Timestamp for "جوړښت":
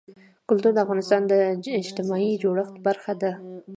2.43-2.75